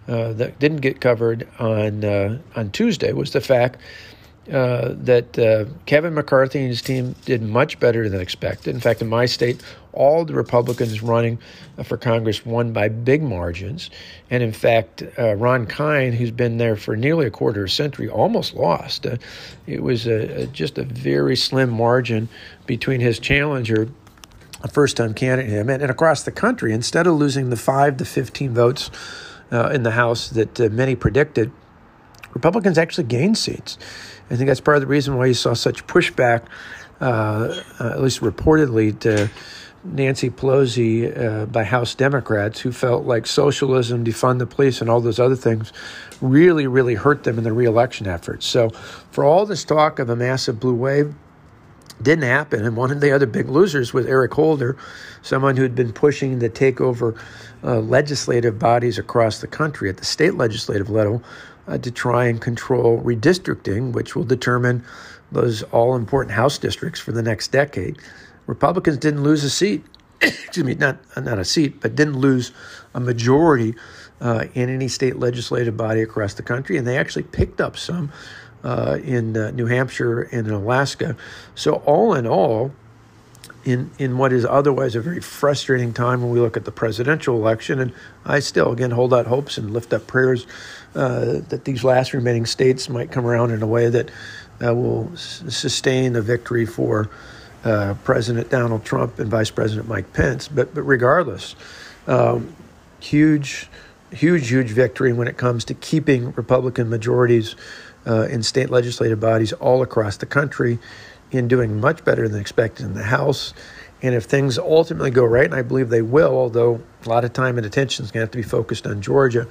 uh, 0.09 0.33
that 0.35 0.59
didn't 0.59 0.79
get 0.79 1.01
covered 1.01 1.49
on 1.59 2.05
uh, 2.05 2.39
on 2.57 2.71
Tuesday, 2.71 3.13
was 3.13 3.33
the 3.33 3.41
fact 3.41 3.79
uh, 4.51 4.95
that 4.97 5.39
uh, 5.39 5.65
Kevin 5.87 6.15
McCarthy 6.15 6.59
and 6.59 6.69
his 6.69 6.83
team 6.83 7.15
did 7.25 7.41
much 7.41 7.79
better 7.79 8.09
than 8.09 8.21
expected. 8.21 8.75
In 8.75 8.81
fact, 8.81 9.01
in 9.01 9.09
my 9.09 9.27
state, 9.27 9.63
all 9.93 10.25
the 10.25 10.35
Republicans 10.35 11.03
running 11.03 11.39
for 11.85 11.97
Congress 11.97 12.45
won 12.45 12.73
by 12.73 12.89
big 12.89 13.23
margins. 13.23 13.91
And 14.29 14.43
in 14.43 14.53
fact, 14.53 15.03
uh, 15.19 15.35
Ron 15.35 15.67
Kind, 15.67 16.15
who's 16.15 16.31
been 16.31 16.59
there 16.59 16.77
for 16.77 16.97
nearly 16.97 17.27
a 17.27 17.31
quarter 17.31 17.61
of 17.61 17.67
a 17.67 17.71
century, 17.71 18.09
almost 18.09 18.55
lost. 18.55 19.07
Uh, 19.07 19.17
it 19.67 19.83
was 19.83 20.07
a, 20.07 20.43
a, 20.43 20.47
just 20.47 20.79
a 20.79 20.85
very 20.85 21.37
slim 21.37 21.71
margin 21.71 22.29
between 22.67 23.01
his 23.01 23.19
challenger, 23.19 23.89
a 24.63 24.69
first 24.69 24.97
time 24.97 25.15
candidate, 25.15 25.51
him, 25.51 25.71
and, 25.71 25.83
and, 25.83 25.91
across 25.91 26.25
the 26.25 26.33
country. 26.33 26.73
Instead 26.73 27.07
of 27.07 27.15
losing 27.15 27.51
the 27.51 27.57
5 27.57 27.99
to 27.99 28.05
15 28.05 28.55
votes 28.55 28.91
uh, 29.53 29.71
in 29.73 29.83
the 29.83 29.93
House 29.93 30.29
that 30.31 30.59
many 30.73 30.97
predicted, 30.97 31.53
Republicans 32.35 32.79
actually 32.79 33.05
gained 33.05 33.37
seats. 33.37 33.79
I 34.31 34.37
think 34.37 34.49
that's 34.49 34.61
part 34.61 34.77
of 34.77 34.81
the 34.83 34.87
reason 34.87 35.17
why 35.17 35.27
you 35.27 35.35
saw 35.35 35.55
such 35.55 35.87
pushback, 35.87 36.45
uh, 37.01 37.61
uh, 37.81 37.91
at 37.91 38.01
least 38.01 38.21
reportedly, 38.21 38.99
to 39.01 39.29
Nancy 39.83 40.31
Pelosi 40.31 41.19
uh, 41.19 41.47
by 41.47 41.65
House 41.65 41.95
Democrats 41.95 42.61
who 42.61 42.71
felt 42.71 43.07
like 43.07 43.27
socialism, 43.27 44.05
defund 44.05 44.39
the 44.39 44.47
police, 44.47 44.81
and 44.81 44.89
all 44.89 45.01
those 45.01 45.19
other 45.19 45.37
things 45.37 45.73
really, 46.21 46.67
really 46.67 46.95
hurt 46.95 47.25
them 47.25 47.39
in 47.39 47.45
the 47.45 47.53
reelection 47.53 48.07
efforts. 48.07 48.47
So, 48.47 48.71
for 49.11 49.25
all 49.25 49.47
this 49.47 49.65
talk 49.65 49.99
of 49.99 50.11
a 50.11 50.17
massive 50.17 50.61
blue 50.61 50.75
wave, 50.75 51.15
didn't 52.03 52.25
happen. 52.25 52.65
And 52.65 52.77
one 52.77 52.91
of 52.91 53.01
the 53.01 53.13
other 53.13 53.27
big 53.27 53.49
losers 53.49 53.93
was 53.93 54.07
Eric 54.07 54.33
Holder, 54.35 54.77
someone 55.23 55.57
who 55.57 55.63
had 55.63 55.75
been 55.75 55.93
pushing 55.93 56.41
to 56.41 56.49
take 56.49 56.81
over 56.81 57.15
uh, 57.63 57.81
legislative 57.81 58.59
bodies 58.59 58.99
across 58.99 59.41
the 59.41 59.47
country 59.47 59.91
at 59.91 59.99
the 59.99 60.05
state 60.05 60.35
legislative 60.35 60.89
level 60.89 61.23
uh, 61.67 61.79
to 61.79 61.91
try 61.91 62.27
and 62.27 62.41
control 62.41 63.01
redistricting, 63.01 63.93
which 63.93 64.15
will 64.15 64.25
determine 64.25 64.85
those 65.33 65.63
all 65.65 65.95
important 65.95 66.35
House 66.35 66.59
districts 66.59 67.01
for 67.01 67.13
the 67.13 67.23
next 67.23 67.49
decade. 67.49 67.99
Republicans 68.47 68.99
didn't 68.99 69.23
lose 69.23 69.45
a 69.45 69.51
seat, 69.51 69.85
excuse 70.21 70.65
me, 70.65 70.75
not, 70.75 70.99
not 71.17 71.39
a 71.39 71.45
seat, 71.45 71.81
but 71.81 71.95
didn't 71.95 72.19
lose 72.19 72.53
a 72.95 73.01
majority 73.01 73.75
uh, 74.21 74.47
in 74.55 74.69
any 74.69 74.89
state 74.89 75.19
legislative 75.19 75.77
body 75.77 76.03
across 76.03 76.35
the 76.35 76.43
country, 76.43 76.77
and 76.77 76.87
they 76.87 76.99
actually 76.99 77.23
picked 77.23 77.61
up 77.61 77.77
some 77.77 78.13
uh, 78.65 78.99
in 79.03 79.37
uh, 79.37 79.51
New 79.53 79.67
Hampshire 79.67 80.23
and 80.23 80.47
in 80.47 80.53
Alaska. 80.53 81.17
So, 81.55 81.77
all 81.87 82.15
in 82.15 82.27
all, 82.27 82.73
in, 83.65 83.91
in 83.99 84.17
what 84.17 84.33
is 84.33 84.45
otherwise 84.45 84.95
a 84.95 85.01
very 85.01 85.21
frustrating 85.21 85.93
time 85.93 86.23
when 86.23 86.31
we 86.31 86.41
look 86.41 86.57
at 86.57 86.65
the 86.65 86.73
presidential 86.73 87.37
election. 87.37 87.79
And 87.81 87.93
I 88.25 88.41
still, 88.41 88.73
again, 88.73 88.91
hold 88.91 89.13
out 89.13 89.27
hopes 89.27 89.59
and 89.59 89.73
lift 89.73 89.93
up 89.93 90.07
prayers 90.07 90.47
uh, 90.95 91.41
that 91.49 91.65
these 91.65 91.85
last 91.85 92.13
remaining 92.13 92.47
states 92.47 92.89
might 92.89 93.11
come 93.11 93.27
around 93.27 93.51
in 93.51 93.63
a 93.63 93.67
way 93.67 93.89
that 93.89 94.11
uh, 94.65 94.75
will 94.75 95.11
s- 95.13 95.43
sustain 95.49 96.17
a 96.17 96.23
victory 96.23 96.67
for 96.67 97.11
uh, 97.65 97.95
President 98.05 98.51
Donald 98.51 98.85
Trump 98.85 99.19
and 99.19 99.31
Vice 99.31 99.51
President 99.51 99.87
Mike 99.87 100.13
Pence. 100.13 100.49
But, 100.49 100.75
but 100.75 100.83
regardless, 100.83 101.55
um, 102.07 102.55
huge, 103.01 103.69
huge, 104.11 104.49
huge 104.49 104.71
victory 104.71 105.13
when 105.13 105.29
it 105.29 105.37
comes 105.37 105.65
to 105.67 105.75
keeping 105.75 106.33
Republican 106.33 106.89
majorities 106.89 107.57
uh, 108.07 108.23
in 108.23 108.43
state 108.43 108.71
legislative 108.71 109.21
bodies 109.21 109.53
all 109.55 109.83
across 109.83 110.17
the 110.17 110.27
country 110.27 110.79
in 111.31 111.49
doing 111.49 111.81
much 111.81 112.05
better 112.05 112.29
than 112.29 112.41
expected 112.41 112.87
in 112.87 112.95
the 112.95 113.05
House. 113.05 113.55
And 114.03 114.15
if 114.15 114.25
things 114.25 114.59
ultimately 114.59 115.11
go 115.11 115.25
right, 115.25 115.45
and 115.45 115.55
I 115.55 115.63
believe 115.63 115.91
they 115.91 116.03
will, 116.03 116.31
although 116.31 116.81
a 117.05 117.09
lot 117.09 117.25
of 117.25 117.33
time 117.33 117.59
and 117.59 117.67
attention 117.67 118.05
is 118.05 118.11
going 118.11 118.21
to 118.21 118.25
have 118.25 118.31
to 118.31 118.39
be 118.39 118.43
focused 118.43 118.87
on 118.87 119.03
Georgia, 119.03 119.47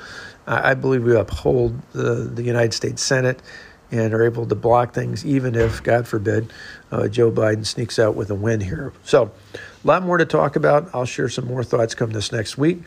I, 0.48 0.74
believe 0.74 1.04
we 1.04 1.16
uphold 1.16 1.80
the, 1.92 2.14
the 2.34 2.42
United 2.42 2.74
States 2.74 3.04
Senate 3.04 3.42
and 3.92 4.14
are 4.14 4.24
able 4.24 4.46
to 4.48 4.56
block 4.56 4.94
things, 4.94 5.26
even 5.26 5.56
if, 5.56 5.84
God 5.84 6.08
forbid, 6.08 6.52
uh, 6.92 7.08
Joe 7.08 7.32
Biden 7.32 7.66
sneaks 7.66 8.00
out 8.00 8.16
with 8.16 8.30
a 8.32 8.36
win 8.36 8.62
here. 8.62 8.94
So, 9.04 9.32
a 9.54 9.88
lot 9.88 10.04
more 10.04 10.18
to 10.18 10.26
talk 10.26 10.56
about. 10.56 10.90
I'll 10.94 11.06
share 11.06 11.30
some 11.30 11.46
more 11.46 11.64
thoughts 11.64 11.96
come 11.96 12.12
this 12.12 12.32
next 12.32 12.58
week. 12.58 12.80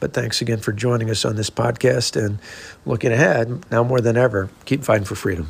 But 0.00 0.12
thanks 0.12 0.40
again 0.40 0.58
for 0.58 0.72
joining 0.72 1.08
us 1.10 1.24
on 1.24 1.36
this 1.36 1.50
podcast 1.50 2.22
and 2.22 2.38
looking 2.84 3.12
ahead, 3.12 3.70
now 3.70 3.84
more 3.84 4.00
than 4.00 4.16
ever, 4.16 4.50
keep 4.64 4.84
fighting 4.84 5.04
for 5.04 5.14
freedom. 5.14 5.48